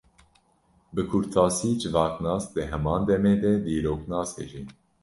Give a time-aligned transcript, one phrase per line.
[0.93, 4.63] Bi kurtasî, civaknas di heman demê de dîroknas e jî.